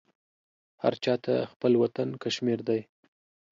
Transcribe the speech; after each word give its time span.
هر 0.83 0.93
چاته 1.03 1.33
خپل 1.51 1.71
وطن 1.83 2.09
کشمير 2.23 2.59
دى. 2.67 2.79